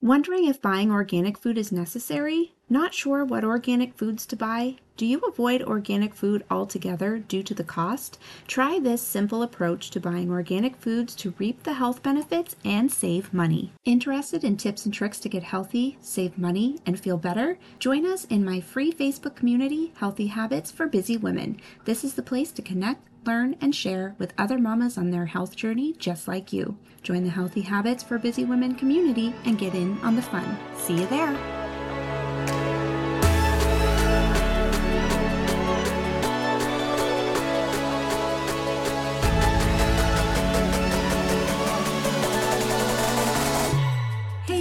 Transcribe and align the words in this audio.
Wondering 0.00 0.46
if 0.46 0.62
buying 0.62 0.92
organic 0.92 1.36
food 1.36 1.58
is 1.58 1.72
necessary? 1.72 2.54
Not 2.70 2.94
sure 2.94 3.24
what 3.24 3.42
organic 3.42 3.94
foods 3.94 4.26
to 4.26 4.36
buy? 4.36 4.76
Do 4.96 5.04
you 5.04 5.18
avoid 5.18 5.60
organic 5.60 6.14
food 6.14 6.44
altogether 6.48 7.18
due 7.18 7.42
to 7.42 7.52
the 7.52 7.64
cost? 7.64 8.16
Try 8.46 8.78
this 8.78 9.02
simple 9.02 9.42
approach 9.42 9.90
to 9.90 9.98
buying 9.98 10.30
organic 10.30 10.76
foods 10.76 11.16
to 11.16 11.34
reap 11.38 11.64
the 11.64 11.72
health 11.72 12.00
benefits 12.00 12.54
and 12.64 12.92
save 12.92 13.34
money. 13.34 13.72
Interested 13.84 14.44
in 14.44 14.56
tips 14.56 14.84
and 14.84 14.94
tricks 14.94 15.18
to 15.18 15.28
get 15.28 15.42
healthy, 15.42 15.98
save 16.00 16.38
money, 16.38 16.78
and 16.86 17.00
feel 17.00 17.16
better? 17.16 17.58
Join 17.80 18.06
us 18.06 18.24
in 18.26 18.44
my 18.44 18.60
free 18.60 18.92
Facebook 18.92 19.34
community, 19.34 19.92
Healthy 19.96 20.28
Habits 20.28 20.70
for 20.70 20.86
Busy 20.86 21.16
Women. 21.16 21.60
This 21.86 22.04
is 22.04 22.14
the 22.14 22.22
place 22.22 22.52
to 22.52 22.62
connect 22.62 23.02
learn, 23.28 23.54
and 23.60 23.74
share 23.74 24.16
with 24.18 24.32
other 24.36 24.58
mamas 24.58 24.98
on 24.98 25.10
their 25.10 25.26
health 25.26 25.54
journey 25.54 25.92
just 25.98 26.26
like 26.26 26.52
you. 26.52 26.76
Join 27.02 27.22
the 27.22 27.30
Healthy 27.30 27.60
Habits 27.60 28.02
for 28.02 28.18
Busy 28.18 28.44
Women 28.44 28.74
community 28.74 29.32
and 29.44 29.58
get 29.58 29.74
in 29.74 29.96
on 30.00 30.16
the 30.16 30.22
fun. 30.22 30.58
See 30.76 30.94
you 30.94 31.06
there. 31.06 31.67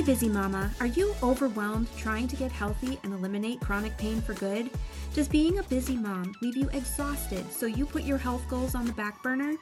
Busy 0.07 0.29
mama, 0.29 0.71
are 0.79 0.85
you 0.85 1.13
overwhelmed 1.21 1.85
trying 1.97 2.29
to 2.29 2.37
get 2.37 2.49
healthy 2.49 2.97
and 3.03 3.11
eliminate 3.11 3.59
chronic 3.59 3.97
pain 3.97 4.21
for 4.21 4.33
good? 4.35 4.69
Does 5.13 5.27
being 5.27 5.59
a 5.59 5.63
busy 5.63 5.97
mom 5.97 6.33
leave 6.41 6.55
you 6.55 6.69
exhausted 6.69 7.51
so 7.51 7.65
you 7.65 7.85
put 7.85 8.03
your 8.03 8.17
health 8.17 8.47
goals 8.47 8.73
on 8.73 8.85
the 8.85 8.93
back 8.93 9.21
burner? 9.21 9.55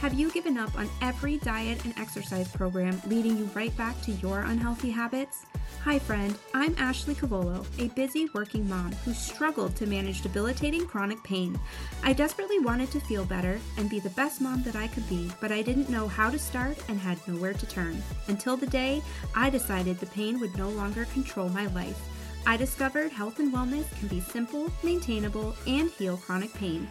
Have 0.00 0.14
you 0.14 0.30
given 0.30 0.56
up 0.56 0.74
on 0.78 0.88
every 1.02 1.36
diet 1.36 1.84
and 1.84 1.92
exercise 1.98 2.48
program 2.48 2.98
leading 3.08 3.36
you 3.36 3.44
right 3.52 3.76
back 3.76 4.00
to 4.00 4.12
your 4.12 4.40
unhealthy 4.40 4.88
habits? 4.88 5.44
Hi, 5.78 5.98
friend. 5.98 6.36
I'm 6.52 6.74
Ashley 6.76 7.14
Cavolo, 7.14 7.64
a 7.78 7.88
busy 7.88 8.28
working 8.34 8.68
mom 8.68 8.92
who 9.04 9.14
struggled 9.14 9.74
to 9.76 9.86
manage 9.86 10.20
debilitating 10.20 10.86
chronic 10.86 11.22
pain. 11.24 11.58
I 12.02 12.12
desperately 12.12 12.58
wanted 12.58 12.90
to 12.90 13.00
feel 13.00 13.24
better 13.24 13.58
and 13.78 13.88
be 13.88 13.98
the 13.98 14.10
best 14.10 14.42
mom 14.42 14.62
that 14.64 14.76
I 14.76 14.88
could 14.88 15.08
be, 15.08 15.30
but 15.40 15.50
I 15.50 15.62
didn't 15.62 15.88
know 15.88 16.06
how 16.06 16.28
to 16.28 16.38
start 16.38 16.76
and 16.88 17.00
had 17.00 17.26
nowhere 17.26 17.54
to 17.54 17.66
turn. 17.66 18.02
Until 18.28 18.58
the 18.58 18.66
day 18.66 19.02
I 19.34 19.48
decided 19.48 19.98
the 19.98 20.06
pain 20.06 20.38
would 20.38 20.56
no 20.58 20.68
longer 20.68 21.06
control 21.06 21.48
my 21.48 21.66
life. 21.68 21.98
I 22.46 22.58
discovered 22.58 23.10
health 23.10 23.38
and 23.38 23.52
wellness 23.52 23.86
can 23.98 24.08
be 24.08 24.20
simple, 24.20 24.70
maintainable, 24.82 25.56
and 25.66 25.90
heal 25.90 26.18
chronic 26.18 26.52
pain. 26.52 26.88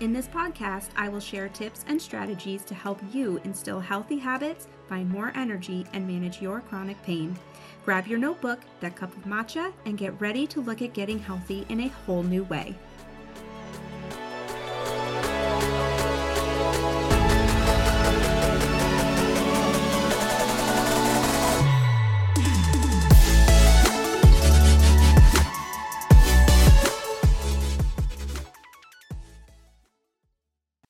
In 0.00 0.12
this 0.12 0.28
podcast, 0.28 0.88
I 0.94 1.08
will 1.08 1.20
share 1.20 1.48
tips 1.48 1.82
and 1.88 2.00
strategies 2.00 2.64
to 2.64 2.74
help 2.74 3.00
you 3.14 3.40
instill 3.44 3.80
healthy 3.80 4.18
habits, 4.18 4.68
find 4.90 5.08
more 5.08 5.32
energy, 5.34 5.86
and 5.94 6.06
manage 6.06 6.42
your 6.42 6.60
chronic 6.60 7.02
pain. 7.02 7.34
Grab 7.86 8.08
your 8.08 8.18
notebook, 8.18 8.58
that 8.80 8.96
cup 8.96 9.16
of 9.16 9.22
matcha, 9.26 9.72
and 9.84 9.96
get 9.96 10.20
ready 10.20 10.44
to 10.48 10.60
look 10.60 10.82
at 10.82 10.92
getting 10.92 11.20
healthy 11.20 11.64
in 11.68 11.82
a 11.82 11.86
whole 11.86 12.24
new 12.24 12.42
way. 12.42 12.74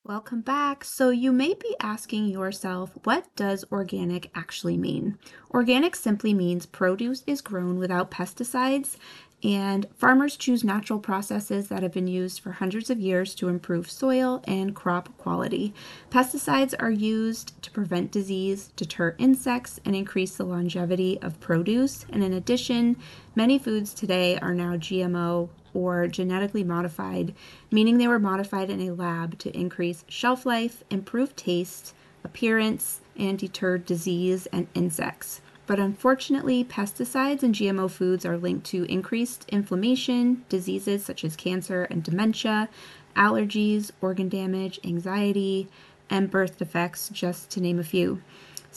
Welcome 0.09 0.43
back. 0.43 0.85
So, 0.85 1.11
you 1.11 1.33
may 1.33 1.55
be 1.55 1.75
asking 1.81 2.29
yourself, 2.29 2.93
what 3.03 3.27
does 3.35 3.65
organic 3.73 4.31
actually 4.37 4.77
mean? 4.77 5.19
Organic 5.51 5.97
simply 5.97 6.33
means 6.33 6.65
produce 6.65 7.25
is 7.27 7.41
grown 7.41 7.77
without 7.77 8.09
pesticides, 8.09 8.99
and 9.43 9.85
farmers 9.97 10.37
choose 10.37 10.63
natural 10.63 11.01
processes 11.01 11.67
that 11.71 11.83
have 11.83 11.91
been 11.91 12.07
used 12.07 12.39
for 12.39 12.53
hundreds 12.53 12.89
of 12.89 13.01
years 13.01 13.35
to 13.35 13.49
improve 13.49 13.91
soil 13.91 14.45
and 14.45 14.77
crop 14.77 15.09
quality. 15.19 15.75
Pesticides 16.09 16.75
are 16.79 16.93
used 16.93 17.61
to 17.63 17.73
prevent 17.73 18.13
disease, 18.13 18.69
deter 18.77 19.17
insects, 19.19 19.81
and 19.85 19.97
increase 19.97 20.37
the 20.37 20.45
longevity 20.45 21.21
of 21.21 21.41
produce. 21.41 22.07
And 22.11 22.23
in 22.23 22.33
addition, 22.33 22.97
many 23.35 23.59
foods 23.59 23.93
today 23.93 24.39
are 24.39 24.55
now 24.55 24.77
GMO 24.77 25.49
or 25.77 26.09
genetically 26.09 26.65
modified, 26.65 27.35
meaning 27.71 27.99
they 27.99 28.09
were 28.09 28.19
modified 28.19 28.71
in 28.71 28.81
a 28.81 28.93
lab 28.93 29.39
to 29.39 29.55
increase 29.55 30.05
shelf 30.09 30.47
life, 30.47 30.83
improve 30.91 31.37
taste, 31.37 31.95
appearance, 32.25 33.03
and 33.19 33.39
deter 33.39 33.77
disease 33.77 34.47
and 34.47 34.67
insects. 34.75 35.43
But 35.67 35.79
unfortunately, 35.79 36.65
pesticides 36.65 37.43
and 37.43 37.55
GMO 37.55 37.91
foods 37.91 38.25
are 38.25 38.39
linked 38.39 38.67
to 38.67 38.85
increased 38.85 39.45
inflammation, 39.49 40.45
diseases 40.49 41.05
such 41.05 41.25
as 41.25 41.37
cancer 41.37 41.85
and 41.91 42.03
dementia, 42.03 42.69
allergies, 43.17 43.91
organ 44.01 44.29
damage, 44.29 44.81
anxiety, 44.85 45.69
and 46.09 46.31
birth 46.31 46.59
defects, 46.59 47.09
just 47.11 47.51
to 47.51 47.61
name 47.61 47.79
a 47.79 47.85
few. 47.85 48.23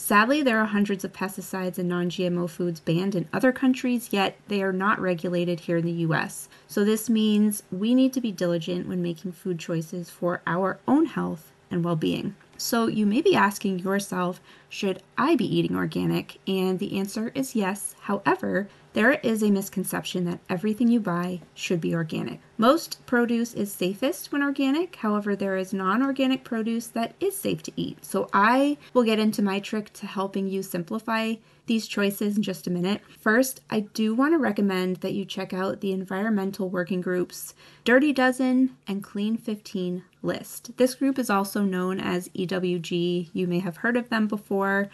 Sadly, 0.02 0.42
there 0.42 0.58
are 0.58 0.64
hundreds 0.64 1.04
of 1.04 1.12
pesticides 1.12 1.76
and 1.76 1.86
non 1.86 2.08
GMO 2.08 2.48
foods 2.48 2.80
banned 2.80 3.14
in 3.14 3.28
other 3.34 3.52
countries, 3.52 4.08
yet 4.10 4.38
they 4.48 4.62
are 4.62 4.72
not 4.72 4.98
regulated 4.98 5.60
here 5.60 5.76
in 5.76 5.84
the 5.84 6.02
US. 6.08 6.48
So, 6.66 6.84
this 6.84 7.10
means 7.10 7.62
we 7.70 7.94
need 7.94 8.14
to 8.14 8.20
be 8.20 8.32
diligent 8.32 8.88
when 8.88 9.02
making 9.02 9.32
food 9.32 9.58
choices 9.58 10.08
for 10.08 10.40
our 10.46 10.80
own 10.88 11.04
health 11.04 11.52
and 11.70 11.84
well 11.84 11.96
being. 11.96 12.34
So, 12.56 12.86
you 12.86 13.04
may 13.04 13.20
be 13.20 13.36
asking 13.36 13.80
yourself, 13.80 14.40
should 14.70 15.02
I 15.18 15.36
be 15.36 15.44
eating 15.44 15.76
organic? 15.76 16.38
And 16.48 16.78
the 16.78 16.98
answer 16.98 17.30
is 17.34 17.54
yes. 17.54 17.94
However, 18.00 18.68
there 18.92 19.12
is 19.12 19.42
a 19.42 19.50
misconception 19.50 20.24
that 20.24 20.40
everything 20.48 20.88
you 20.88 21.00
buy 21.00 21.40
should 21.54 21.80
be 21.80 21.94
organic. 21.94 22.40
Most 22.58 23.04
produce 23.06 23.54
is 23.54 23.72
safest 23.72 24.32
when 24.32 24.42
organic, 24.42 24.96
however, 24.96 25.36
there 25.36 25.56
is 25.56 25.72
non 25.72 26.02
organic 26.02 26.44
produce 26.44 26.88
that 26.88 27.14
is 27.20 27.36
safe 27.36 27.62
to 27.64 27.72
eat. 27.76 28.04
So 28.04 28.28
I 28.32 28.78
will 28.92 29.04
get 29.04 29.18
into 29.18 29.42
my 29.42 29.60
trick 29.60 29.92
to 29.94 30.06
helping 30.06 30.48
you 30.48 30.62
simplify 30.62 31.34
these 31.66 31.86
choices 31.86 32.36
in 32.36 32.42
just 32.42 32.66
a 32.66 32.70
minute. 32.70 33.00
First, 33.20 33.60
I 33.70 33.80
do 33.80 34.12
want 34.12 34.34
to 34.34 34.38
recommend 34.38 34.96
that 34.96 35.12
you 35.12 35.24
check 35.24 35.52
out 35.52 35.80
the 35.80 35.92
environmental 35.92 36.68
working 36.68 37.00
groups 37.00 37.54
Dirty 37.84 38.12
Dozen 38.12 38.76
and 38.88 39.04
Clean 39.04 39.36
15 39.36 40.02
list. 40.22 40.76
This 40.76 40.96
group 40.96 41.18
is 41.18 41.30
also 41.30 41.62
known 41.62 42.00
as 42.00 42.28
EWG. 42.30 43.30
You 43.32 43.46
may 43.46 43.60
have 43.60 43.78
heard 43.78 43.96
of 43.96 44.08
them 44.08 44.26
before. 44.26 44.88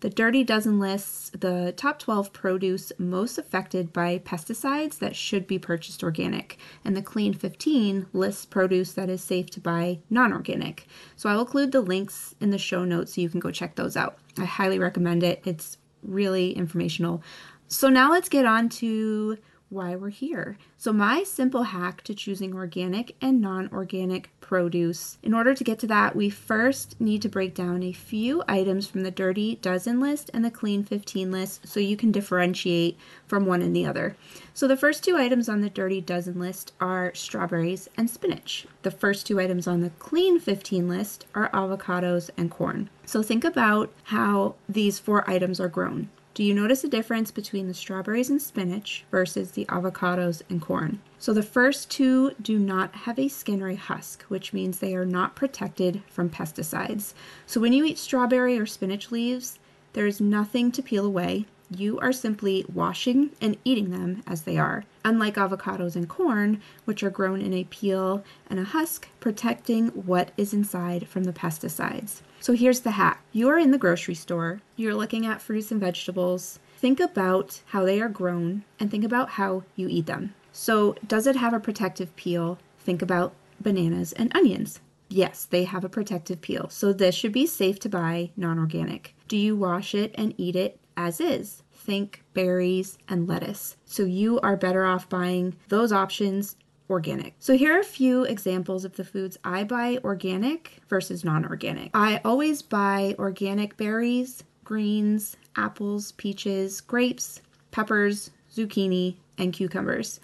The 0.00 0.08
Dirty 0.08 0.44
Dozen 0.44 0.80
lists 0.80 1.30
the 1.38 1.74
top 1.76 1.98
12 1.98 2.32
produce 2.32 2.90
most 2.98 3.36
affected 3.36 3.92
by 3.92 4.18
pesticides 4.18 4.98
that 4.98 5.14
should 5.14 5.46
be 5.46 5.58
purchased 5.58 6.02
organic, 6.02 6.56
and 6.82 6.96
the 6.96 7.02
Clean 7.02 7.34
15 7.34 8.06
lists 8.14 8.46
produce 8.46 8.92
that 8.94 9.10
is 9.10 9.22
safe 9.22 9.50
to 9.50 9.60
buy 9.60 9.98
non 10.08 10.32
organic. 10.32 10.86
So 11.16 11.28
I 11.28 11.34
will 11.34 11.42
include 11.42 11.72
the 11.72 11.82
links 11.82 12.34
in 12.40 12.48
the 12.48 12.56
show 12.56 12.84
notes 12.84 13.14
so 13.14 13.20
you 13.20 13.28
can 13.28 13.40
go 13.40 13.50
check 13.50 13.74
those 13.74 13.94
out. 13.94 14.16
I 14.38 14.46
highly 14.46 14.78
recommend 14.78 15.22
it, 15.22 15.42
it's 15.44 15.76
really 16.02 16.52
informational. 16.52 17.22
So 17.68 17.90
now 17.90 18.10
let's 18.10 18.30
get 18.30 18.46
on 18.46 18.70
to 18.70 19.36
why 19.70 19.94
we're 19.94 20.10
here. 20.10 20.58
So, 20.76 20.92
my 20.92 21.22
simple 21.22 21.62
hack 21.62 22.02
to 22.02 22.14
choosing 22.14 22.54
organic 22.54 23.14
and 23.20 23.40
non 23.40 23.70
organic 23.72 24.30
produce. 24.40 25.16
In 25.22 25.32
order 25.32 25.54
to 25.54 25.64
get 25.64 25.78
to 25.78 25.86
that, 25.86 26.16
we 26.16 26.28
first 26.28 27.00
need 27.00 27.22
to 27.22 27.28
break 27.28 27.54
down 27.54 27.82
a 27.82 27.92
few 27.92 28.42
items 28.48 28.86
from 28.86 29.02
the 29.02 29.10
Dirty 29.10 29.56
Dozen 29.62 30.00
list 30.00 30.30
and 30.34 30.44
the 30.44 30.50
Clean 30.50 30.82
15 30.82 31.30
list 31.30 31.68
so 31.68 31.78
you 31.78 31.96
can 31.96 32.10
differentiate 32.10 32.98
from 33.26 33.46
one 33.46 33.62
and 33.62 33.74
the 33.74 33.86
other. 33.86 34.16
So, 34.52 34.66
the 34.66 34.76
first 34.76 35.04
two 35.04 35.16
items 35.16 35.48
on 35.48 35.60
the 35.60 35.70
Dirty 35.70 36.00
Dozen 36.00 36.38
list 36.40 36.72
are 36.80 37.14
strawberries 37.14 37.88
and 37.96 38.10
spinach. 38.10 38.66
The 38.82 38.90
first 38.90 39.26
two 39.26 39.40
items 39.40 39.68
on 39.68 39.80
the 39.80 39.90
Clean 39.90 40.40
15 40.40 40.88
list 40.88 41.26
are 41.34 41.48
avocados 41.50 42.30
and 42.36 42.50
corn. 42.50 42.90
So, 43.06 43.22
think 43.22 43.44
about 43.44 43.92
how 44.04 44.56
these 44.68 44.98
four 44.98 45.28
items 45.30 45.60
are 45.60 45.68
grown. 45.68 46.08
Do 46.40 46.46
you 46.46 46.54
notice 46.54 46.82
a 46.84 46.88
difference 46.88 47.30
between 47.30 47.68
the 47.68 47.74
strawberries 47.74 48.30
and 48.30 48.40
spinach 48.40 49.04
versus 49.10 49.50
the 49.50 49.66
avocados 49.66 50.40
and 50.48 50.58
corn? 50.58 51.02
So 51.18 51.34
the 51.34 51.42
first 51.42 51.90
two 51.90 52.30
do 52.40 52.58
not 52.58 52.94
have 52.94 53.18
a 53.18 53.28
skin 53.28 53.60
or 53.62 53.68
a 53.68 53.74
husk, 53.74 54.22
which 54.22 54.54
means 54.54 54.78
they 54.78 54.94
are 54.94 55.04
not 55.04 55.36
protected 55.36 56.02
from 56.08 56.30
pesticides. 56.30 57.12
So 57.44 57.60
when 57.60 57.74
you 57.74 57.84
eat 57.84 57.98
strawberry 57.98 58.58
or 58.58 58.64
spinach 58.64 59.10
leaves, 59.10 59.58
there 59.92 60.06
is 60.06 60.18
nothing 60.18 60.72
to 60.72 60.82
peel 60.82 61.04
away. 61.04 61.44
You 61.72 62.00
are 62.00 62.12
simply 62.12 62.64
washing 62.72 63.30
and 63.40 63.56
eating 63.64 63.90
them 63.90 64.24
as 64.26 64.42
they 64.42 64.58
are. 64.58 64.84
Unlike 65.04 65.36
avocados 65.36 65.94
and 65.94 66.08
corn, 66.08 66.60
which 66.84 67.04
are 67.04 67.10
grown 67.10 67.40
in 67.40 67.54
a 67.54 67.64
peel 67.64 68.24
and 68.48 68.58
a 68.58 68.64
husk, 68.64 69.08
protecting 69.20 69.88
what 69.88 70.32
is 70.36 70.52
inside 70.52 71.06
from 71.06 71.24
the 71.24 71.32
pesticides. 71.32 72.22
So 72.40 72.54
here's 72.54 72.80
the 72.80 72.92
hack 72.92 73.22
you're 73.32 73.58
in 73.58 73.70
the 73.70 73.78
grocery 73.78 74.14
store, 74.14 74.60
you're 74.76 74.94
looking 74.94 75.24
at 75.24 75.40
fruits 75.40 75.70
and 75.70 75.80
vegetables. 75.80 76.58
Think 76.78 76.98
about 76.98 77.60
how 77.66 77.84
they 77.84 78.00
are 78.00 78.08
grown 78.08 78.64
and 78.80 78.90
think 78.90 79.04
about 79.04 79.30
how 79.30 79.62
you 79.76 79.86
eat 79.88 80.06
them. 80.06 80.34
So, 80.50 80.96
does 81.06 81.26
it 81.26 81.36
have 81.36 81.52
a 81.52 81.60
protective 81.60 82.14
peel? 82.16 82.58
Think 82.80 83.02
about 83.02 83.34
bananas 83.60 84.12
and 84.14 84.34
onions. 84.34 84.80
Yes, 85.08 85.44
they 85.44 85.64
have 85.64 85.84
a 85.84 85.88
protective 85.88 86.40
peel. 86.40 86.68
So, 86.70 86.92
this 86.92 87.14
should 87.14 87.32
be 87.32 87.46
safe 87.46 87.78
to 87.80 87.88
buy 87.88 88.30
non 88.36 88.58
organic. 88.58 89.14
Do 89.28 89.36
you 89.36 89.54
wash 89.54 89.94
it 89.94 90.12
and 90.16 90.34
eat 90.38 90.56
it 90.56 90.79
as 91.06 91.20
is? 91.20 91.62
think 91.80 92.22
berries 92.34 92.98
and 93.08 93.26
lettuce. 93.26 93.76
So 93.84 94.04
you 94.04 94.38
are 94.40 94.56
better 94.56 94.84
off 94.84 95.08
buying 95.08 95.56
those 95.68 95.92
options 95.92 96.56
organic. 96.88 97.34
So 97.38 97.56
here 97.56 97.76
are 97.76 97.80
a 97.80 97.84
few 97.84 98.24
examples 98.24 98.84
of 98.84 98.96
the 98.96 99.04
foods 99.04 99.38
I 99.44 99.64
buy 99.64 99.98
organic 100.04 100.82
versus 100.88 101.24
non-organic. 101.24 101.90
I 101.94 102.20
always 102.24 102.62
buy 102.62 103.14
organic 103.18 103.76
berries, 103.76 104.44
greens, 104.64 105.36
apples, 105.56 106.12
peaches, 106.12 106.80
grapes, 106.80 107.40
peppers, 107.70 108.30
zucchini, 108.54 109.16
and 109.38 109.52
cucumbers. 109.52 110.20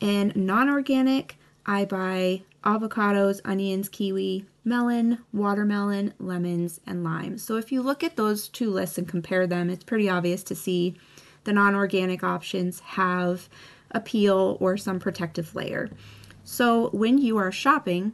And 0.00 0.34
non-organic, 0.34 1.36
I 1.66 1.84
buy 1.84 2.42
avocados, 2.64 3.40
onions, 3.44 3.88
kiwi, 3.88 4.44
melon, 4.66 5.18
watermelon, 5.32 6.12
lemons, 6.18 6.80
and 6.84 7.04
limes. 7.04 7.42
So 7.42 7.56
if 7.56 7.70
you 7.70 7.80
look 7.80 8.02
at 8.02 8.16
those 8.16 8.48
two 8.48 8.68
lists 8.68 8.98
and 8.98 9.08
compare 9.08 9.46
them, 9.46 9.70
it's 9.70 9.84
pretty 9.84 10.10
obvious 10.10 10.42
to 10.42 10.56
see 10.56 10.96
the 11.44 11.52
non 11.52 11.76
organic 11.76 12.24
options 12.24 12.80
have 12.80 13.48
a 13.92 14.00
peel 14.00 14.58
or 14.60 14.76
some 14.76 14.98
protective 14.98 15.54
layer. 15.54 15.88
So 16.42 16.90
when 16.90 17.18
you 17.18 17.36
are 17.38 17.52
shopping, 17.52 18.12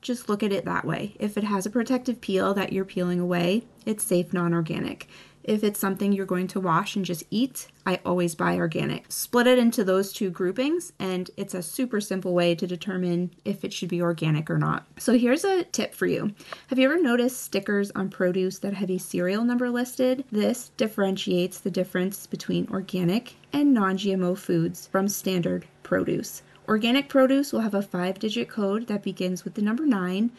just 0.00 0.30
look 0.30 0.42
at 0.42 0.52
it 0.52 0.64
that 0.64 0.86
way. 0.86 1.14
If 1.20 1.36
it 1.36 1.44
has 1.44 1.66
a 1.66 1.70
protective 1.70 2.22
peel 2.22 2.54
that 2.54 2.72
you're 2.72 2.86
peeling 2.86 3.20
away, 3.20 3.64
it's 3.84 4.02
safe 4.02 4.32
non 4.32 4.54
organic. 4.54 5.06
If 5.42 5.64
it's 5.64 5.80
something 5.80 6.12
you're 6.12 6.26
going 6.26 6.48
to 6.48 6.60
wash 6.60 6.96
and 6.96 7.04
just 7.04 7.24
eat, 7.30 7.68
I 7.86 8.00
always 8.04 8.34
buy 8.34 8.56
organic. 8.56 9.10
Split 9.10 9.46
it 9.46 9.58
into 9.58 9.84
those 9.84 10.12
two 10.12 10.30
groupings, 10.30 10.92
and 10.98 11.30
it's 11.36 11.54
a 11.54 11.62
super 11.62 12.00
simple 12.00 12.34
way 12.34 12.54
to 12.54 12.66
determine 12.66 13.30
if 13.44 13.64
it 13.64 13.72
should 13.72 13.88
be 13.88 14.02
organic 14.02 14.50
or 14.50 14.58
not. 14.58 14.86
So, 14.98 15.16
here's 15.16 15.44
a 15.44 15.64
tip 15.64 15.94
for 15.94 16.06
you 16.06 16.34
Have 16.68 16.78
you 16.78 16.90
ever 16.90 17.00
noticed 17.00 17.42
stickers 17.42 17.90
on 17.92 18.10
produce 18.10 18.58
that 18.58 18.74
have 18.74 18.90
a 18.90 18.98
serial 18.98 19.44
number 19.44 19.70
listed? 19.70 20.24
This 20.30 20.70
differentiates 20.76 21.58
the 21.58 21.70
difference 21.70 22.26
between 22.26 22.68
organic 22.70 23.34
and 23.52 23.72
non 23.72 23.96
GMO 23.96 24.36
foods 24.36 24.86
from 24.86 25.08
standard 25.08 25.66
produce. 25.82 26.42
Organic 26.68 27.08
produce 27.08 27.52
will 27.52 27.60
have 27.60 27.74
a 27.74 27.82
five 27.82 28.18
digit 28.18 28.48
code 28.48 28.86
that 28.86 29.02
begins 29.02 29.42
with 29.44 29.54
the 29.54 29.62
number 29.62 29.84
nine 29.86 30.30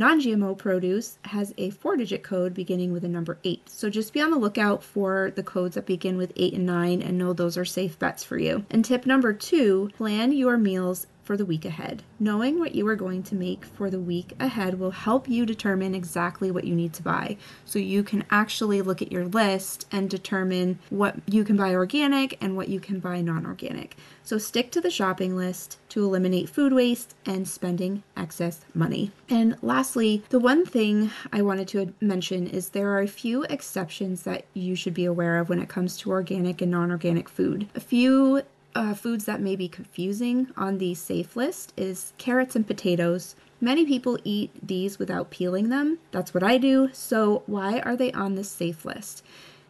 Non 0.00 0.18
GMO 0.18 0.56
produce 0.56 1.18
has 1.26 1.52
a 1.58 1.68
four 1.68 1.94
digit 1.94 2.22
code 2.22 2.54
beginning 2.54 2.90
with 2.90 3.04
a 3.04 3.08
number 3.08 3.36
eight. 3.44 3.68
So 3.68 3.90
just 3.90 4.14
be 4.14 4.22
on 4.22 4.30
the 4.30 4.38
lookout 4.38 4.82
for 4.82 5.30
the 5.36 5.42
codes 5.42 5.74
that 5.74 5.84
begin 5.84 6.16
with 6.16 6.32
eight 6.36 6.54
and 6.54 6.64
nine 6.64 7.02
and 7.02 7.18
know 7.18 7.34
those 7.34 7.58
are 7.58 7.66
safe 7.66 7.98
bets 7.98 8.24
for 8.24 8.38
you. 8.38 8.64
And 8.70 8.82
tip 8.82 9.04
number 9.04 9.34
two 9.34 9.90
plan 9.98 10.32
your 10.32 10.56
meals 10.56 11.06
for 11.30 11.36
the 11.36 11.46
week 11.46 11.64
ahead. 11.64 12.02
Knowing 12.18 12.58
what 12.58 12.74
you 12.74 12.84
are 12.88 12.96
going 12.96 13.22
to 13.22 13.36
make 13.36 13.64
for 13.64 13.88
the 13.88 14.00
week 14.00 14.32
ahead 14.40 14.80
will 14.80 14.90
help 14.90 15.28
you 15.28 15.46
determine 15.46 15.94
exactly 15.94 16.50
what 16.50 16.64
you 16.64 16.74
need 16.74 16.92
to 16.92 17.04
buy. 17.04 17.36
So 17.64 17.78
you 17.78 18.02
can 18.02 18.24
actually 18.32 18.82
look 18.82 19.00
at 19.00 19.12
your 19.12 19.26
list 19.26 19.86
and 19.92 20.10
determine 20.10 20.80
what 20.88 21.14
you 21.28 21.44
can 21.44 21.56
buy 21.56 21.72
organic 21.72 22.36
and 22.40 22.56
what 22.56 22.68
you 22.68 22.80
can 22.80 22.98
buy 22.98 23.20
non 23.20 23.46
organic. 23.46 23.96
So 24.24 24.38
stick 24.38 24.72
to 24.72 24.80
the 24.80 24.90
shopping 24.90 25.36
list 25.36 25.78
to 25.90 26.04
eliminate 26.04 26.50
food 26.50 26.72
waste 26.72 27.14
and 27.24 27.46
spending 27.46 28.02
excess 28.16 28.64
money. 28.74 29.12
And 29.28 29.56
lastly, 29.62 30.24
the 30.30 30.40
one 30.40 30.66
thing 30.66 31.12
I 31.32 31.42
wanted 31.42 31.68
to 31.68 31.94
mention 32.00 32.48
is 32.48 32.70
there 32.70 32.90
are 32.90 33.02
a 33.02 33.06
few 33.06 33.44
exceptions 33.44 34.24
that 34.24 34.46
you 34.52 34.74
should 34.74 34.94
be 34.94 35.04
aware 35.04 35.38
of 35.38 35.48
when 35.48 35.60
it 35.60 35.68
comes 35.68 35.96
to 35.98 36.10
organic 36.10 36.60
and 36.60 36.72
non 36.72 36.90
organic 36.90 37.28
food. 37.28 37.68
A 37.76 37.80
few 37.80 38.42
uh, 38.74 38.94
foods 38.94 39.24
that 39.24 39.40
may 39.40 39.56
be 39.56 39.68
confusing 39.68 40.48
on 40.56 40.78
the 40.78 40.94
safe 40.94 41.36
list 41.36 41.72
is 41.76 42.12
carrots 42.18 42.56
and 42.56 42.66
potatoes. 42.66 43.34
Many 43.60 43.84
people 43.84 44.18
eat 44.24 44.50
these 44.66 44.98
without 44.98 45.30
peeling 45.30 45.68
them. 45.68 45.98
That's 46.12 46.32
what 46.32 46.42
I 46.42 46.58
do. 46.58 46.90
So, 46.92 47.42
why 47.46 47.80
are 47.80 47.96
they 47.96 48.12
on 48.12 48.34
this 48.34 48.50
safe 48.50 48.84
list? 48.84 49.22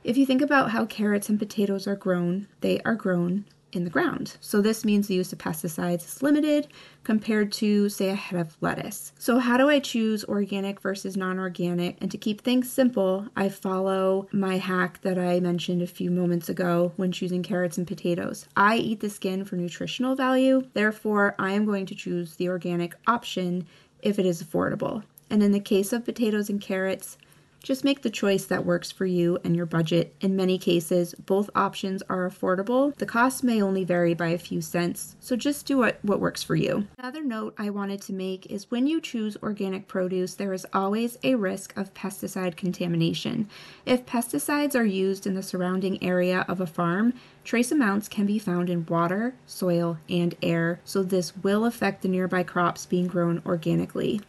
If 0.05 0.17
you 0.17 0.25
think 0.25 0.41
about 0.43 0.71
how 0.71 0.87
carrots 0.87 1.29
and 1.29 1.39
potatoes 1.39 1.87
are 1.87 1.97
grown, 1.97 2.47
they 2.61 2.81
are 2.83 2.95
grown 2.95 3.45
in 3.73 3.85
the 3.85 3.91
ground. 3.91 4.37
So 4.41 4.61
this 4.61 4.85
means 4.85 5.07
the 5.07 5.15
use 5.15 5.33
of 5.33 5.39
pesticides 5.39 6.07
is 6.07 6.23
limited 6.23 6.69
compared 7.05 7.53
to, 7.53 7.89
say, 7.89 8.11
a 8.11 8.15
head 8.15 8.41
of 8.41 8.57
lettuce. 8.61 9.13
So, 9.19 9.39
how 9.39 9.57
do 9.57 9.69
I 9.69 9.79
choose 9.79 10.25
organic 10.25 10.81
versus 10.81 11.17
non 11.17 11.39
organic? 11.39 11.97
And 12.01 12.11
to 12.11 12.19
keep 12.19 12.41
things 12.41 12.71
simple, 12.71 13.27
I 13.37 13.49
follow 13.49 14.29
my 14.33 14.59
hack 14.59 15.01
that 15.03 15.19
I 15.19 15.41
mentioned 15.41 15.83
a 15.83 15.87
few 15.87 16.11
moments 16.11 16.49
ago 16.49 16.93
when 16.97 17.13
choosing 17.13 17.43
carrots 17.43 17.79
and 17.79 17.87
potatoes. 17.87 18.47
I 18.57 18.77
eat 18.77 19.01
the 19.01 19.11
skin 19.11 19.45
for 19.45 19.57
nutritional 19.57 20.15
value, 20.15 20.67
therefore, 20.75 21.35
I 21.39 21.53
am 21.53 21.65
going 21.65 21.87
to 21.87 21.95
choose 21.95 22.37
the 22.37 22.49
organic 22.49 22.95
option 23.07 23.67
if 24.03 24.19
it 24.19 24.27
is 24.27 24.43
affordable. 24.43 25.03
And 25.29 25.43
in 25.43 25.53
the 25.53 25.61
case 25.61 25.93
of 25.93 26.05
potatoes 26.05 26.51
and 26.51 26.61
carrots, 26.61 27.17
just 27.63 27.85
make 27.85 28.03
the 28.03 28.11
choice 28.11 28.47
that 28.47 28.65
works 28.65 28.91
for 28.91 29.07
you 29.07 29.39
and 29.45 29.55
your 29.55 29.67
budget. 29.67 30.15
In 30.21 30.37
many 30.37 30.59
cases, 30.59 31.15
both 31.15 31.51
options 31.55 32.03
are 32.09 32.29
affordable. 32.29 32.95
The 32.97 33.07
cost 33.07 33.45
may 33.45 33.63
only 33.63 33.85
vary 33.85 34.15
by 34.15 34.29
a 34.29 34.39
few 34.39 34.61
cents, 34.61 35.17
so 35.21 35.37
just 35.37 35.67
do 35.67 35.79
what, 35.79 35.99
what 36.03 36.21
works 36.21 36.43
for 36.43 36.57
you. 36.57 36.87
Another 36.99 37.23
note 37.23 37.55
I 37.59 37.71
wanted 37.71 38.01
to 38.03 38.13
make 38.13 38.47
is 38.47 38.71
when 38.71 38.87
you 38.87 39.01
choose 39.01 39.37
organic 39.43 39.89
produce, 39.89 40.35
there 40.35 40.53
is 40.53 40.67
always 40.73 41.19
a 41.23 41.35
risk 41.35 41.77
of 41.77 41.95
pesticide 41.95 42.57
contamination. 42.57 43.49
If 43.85 44.07
pesticides 44.07 44.75
are 44.75 44.85
used 44.85 45.27
in 45.27 45.35
the 45.35 45.43
surrounding 45.43 46.03
area 46.03 46.45
of 46.49 46.61
a 46.61 46.67
farm, 46.67 47.15
trace 47.45 47.71
amounts 47.71 48.09
can 48.09 48.27
be 48.27 48.39
found 48.39 48.71
in 48.71 48.87
water, 48.87 49.35
soil, 49.47 49.99
and 50.09 50.35
air, 50.43 50.81
so 50.85 51.03
this 51.03 51.37
will 51.37 51.65
affect 51.65 52.03
the 52.03 52.09
nearby 52.09 52.43
crops 52.43 52.87
being 52.87 53.07
grown 53.07 53.43
organically. 53.45 54.21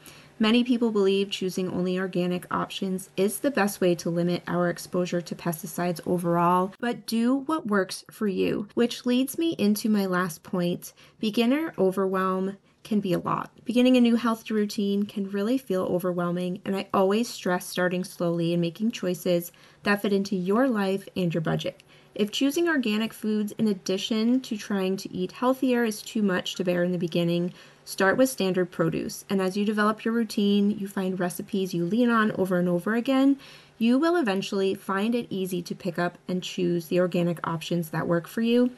Many 0.41 0.63
people 0.63 0.89
believe 0.89 1.29
choosing 1.29 1.69
only 1.69 1.99
organic 1.99 2.51
options 2.51 3.11
is 3.15 3.41
the 3.41 3.51
best 3.51 3.79
way 3.79 3.93
to 3.93 4.09
limit 4.09 4.41
our 4.47 4.71
exposure 4.71 5.21
to 5.21 5.35
pesticides 5.35 6.01
overall, 6.03 6.73
but 6.79 7.05
do 7.05 7.35
what 7.35 7.67
works 7.67 8.03
for 8.09 8.27
you. 8.27 8.67
Which 8.73 9.05
leads 9.05 9.37
me 9.37 9.51
into 9.59 9.87
my 9.87 10.07
last 10.07 10.41
point 10.41 10.93
beginner 11.19 11.75
overwhelm 11.77 12.57
can 12.83 12.99
be 12.99 13.13
a 13.13 13.19
lot. 13.19 13.51
Beginning 13.65 13.97
a 13.97 14.01
new 14.01 14.15
health 14.15 14.49
routine 14.49 15.03
can 15.03 15.29
really 15.29 15.57
feel 15.57 15.83
overwhelming, 15.83 16.61
and 16.65 16.75
I 16.75 16.87
always 16.93 17.29
stress 17.29 17.65
starting 17.65 18.03
slowly 18.03 18.53
and 18.53 18.61
making 18.61 18.91
choices 18.91 19.51
that 19.83 20.01
fit 20.01 20.13
into 20.13 20.35
your 20.35 20.67
life 20.67 21.07
and 21.15 21.33
your 21.33 21.41
budget. 21.41 21.81
If 22.13 22.31
choosing 22.31 22.67
organic 22.67 23.13
foods 23.13 23.53
in 23.57 23.67
addition 23.67 24.41
to 24.41 24.57
trying 24.57 24.97
to 24.97 25.13
eat 25.13 25.31
healthier 25.31 25.85
is 25.85 26.01
too 26.01 26.21
much 26.21 26.55
to 26.55 26.63
bear 26.63 26.83
in 26.83 26.91
the 26.91 26.97
beginning, 26.97 27.53
Start 27.83 28.15
with 28.15 28.29
standard 28.29 28.69
produce, 28.69 29.25
and 29.27 29.41
as 29.41 29.57
you 29.57 29.65
develop 29.65 30.05
your 30.05 30.13
routine, 30.13 30.71
you 30.71 30.87
find 30.87 31.19
recipes 31.19 31.73
you 31.73 31.83
lean 31.83 32.09
on 32.11 32.31
over 32.33 32.59
and 32.59 32.69
over 32.69 32.95
again, 32.95 33.37
you 33.79 33.97
will 33.97 34.15
eventually 34.15 34.75
find 34.75 35.15
it 35.15 35.25
easy 35.31 35.63
to 35.63 35.73
pick 35.73 35.97
up 35.97 36.19
and 36.27 36.43
choose 36.43 36.87
the 36.87 36.99
organic 36.99 37.45
options 37.45 37.89
that 37.89 38.07
work 38.07 38.27
for 38.27 38.41
you. 38.41 38.69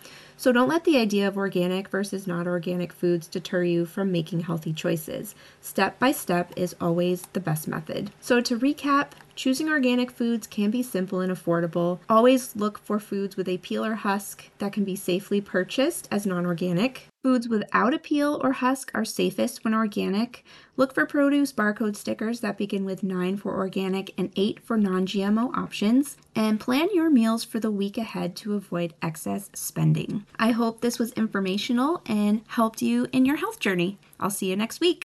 So 0.44 0.52
don't 0.52 0.68
let 0.68 0.84
the 0.84 0.98
idea 0.98 1.26
of 1.26 1.38
organic 1.38 1.88
versus 1.88 2.28
not 2.28 2.48
organic 2.48 2.92
foods 2.92 3.28
deter 3.28 3.64
you 3.64 3.86
from 3.86 4.12
making 4.12 4.42
healthy 4.42 4.74
choices. 4.74 5.36
Step 5.62 5.98
by 6.00 6.12
step 6.12 6.52
is 6.58 6.76
always 6.82 7.22
the 7.32 7.40
best 7.40 7.66
method. 7.66 8.12
So 8.20 8.42
to 8.42 8.60
recap, 8.60 9.12
Choosing 9.36 9.68
organic 9.68 10.12
foods 10.12 10.46
can 10.46 10.70
be 10.70 10.84
simple 10.84 11.20
and 11.20 11.32
affordable. 11.32 12.00
Always 12.08 12.56
look 12.56 12.78
for 12.78 13.00
foods 13.00 13.36
with 13.36 13.48
a 13.48 13.58
peel 13.58 13.84
or 13.84 13.96
husk 13.96 14.50
that 14.60 14.74
can 14.74 14.84
be 14.84 14.96
safely 14.96 15.42
purchased 15.42 16.08
as 16.12 16.28
non 16.28 16.46
organic. 16.46 17.08
Foods 17.24 17.48
without 17.48 17.94
a 17.94 18.00
peel 18.00 18.40
or 18.44 18.52
husk 18.52 18.92
are 18.94 19.06
safest 19.06 19.64
when 19.64 19.74
organic. 19.74 20.46
Look 20.76 20.94
for 20.94 21.06
produce 21.06 21.52
barcode 21.54 21.96
stickers 21.96 22.42
that 22.42 22.58
begin 22.58 22.84
with 22.84 23.02
9 23.02 23.38
for 23.38 23.56
organic 23.56 24.14
and 24.18 24.32
8 24.36 24.60
for 24.60 24.78
non 24.78 25.08
GMO 25.08 25.56
options. 25.58 26.18
And 26.36 26.60
plan 26.60 26.90
your 26.94 27.10
meals 27.10 27.44
for 27.44 27.60
the 27.60 27.72
week 27.72 27.98
ahead 27.98 28.36
to 28.38 28.54
avoid 28.54 28.94
excess 29.02 29.50
spending. 29.54 30.26
I 30.38 30.52
hope 30.52 30.82
this 30.82 31.00
was 31.00 31.12
informational 31.14 32.02
and 32.06 32.42
helped 32.48 32.82
you 32.82 33.08
in 33.12 33.26
your 33.26 33.38
health 33.38 33.60
journey. 33.60 33.98
I'll 34.20 34.30
see 34.30 34.50
you 34.50 34.56
next 34.56 34.80
week. 34.80 35.04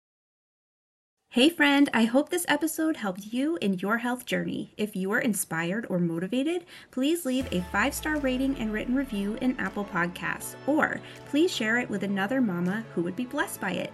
Hey, 1.33 1.49
friend, 1.49 1.89
I 1.95 2.03
hope 2.03 2.29
this 2.29 2.45
episode 2.47 2.95
helped 2.95 3.33
you 3.33 3.57
in 3.57 3.79
your 3.79 3.97
health 3.97 4.23
journey. 4.23 4.71
If 4.77 4.95
you 4.95 5.11
are 5.13 5.19
inspired 5.19 5.87
or 5.89 5.97
motivated, 5.97 6.65
please 6.91 7.25
leave 7.25 7.51
a 7.51 7.65
five 7.71 7.95
star 7.95 8.19
rating 8.19 8.55
and 8.57 8.71
written 8.71 8.93
review 8.93 9.39
in 9.41 9.59
Apple 9.59 9.85
Podcasts, 9.85 10.53
or 10.67 11.01
please 11.29 11.51
share 11.51 11.79
it 11.79 11.89
with 11.89 12.03
another 12.03 12.39
mama 12.39 12.85
who 12.93 13.01
would 13.01 13.15
be 13.15 13.25
blessed 13.25 13.59
by 13.59 13.71
it. 13.71 13.91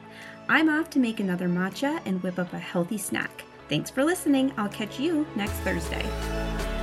I'm 0.49 0.67
off 0.67 0.89
to 0.89 0.99
make 0.99 1.21
another 1.21 1.47
matcha 1.47 2.01
and 2.05 2.21
whip 2.23 2.39
up 2.39 2.51
a 2.51 2.59
healthy 2.59 2.97
snack. 2.97 3.45
Thanks 3.69 3.89
for 3.89 4.03
listening. 4.03 4.51
I'll 4.57 4.67
catch 4.67 4.99
you 4.99 5.25
next 5.37 5.53
Thursday. 5.59 6.78